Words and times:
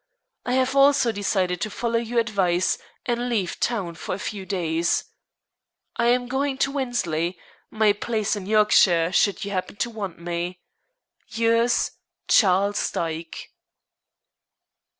I 0.47 0.53
have 0.53 0.75
also 0.75 1.11
decided 1.11 1.61
to 1.61 1.69
follow 1.69 1.99
your 1.99 2.19
advice 2.19 2.79
and 3.05 3.29
leave 3.29 3.59
town 3.59 3.93
for 3.93 4.15
a 4.15 4.17
few 4.17 4.47
days. 4.47 5.03
I 5.95 6.07
am 6.07 6.27
going 6.27 6.57
to 6.57 6.71
Wensley, 6.71 7.37
my 7.69 7.93
place 7.93 8.35
in 8.35 8.47
Yorkshire, 8.47 9.11
should 9.11 9.45
you 9.45 9.51
happen 9.51 9.75
to 9.75 9.91
want 9.91 10.17
me. 10.19 10.57
"Yours, 11.29 11.91
"CHARLES 12.27 12.89
DYKE." 12.91 13.51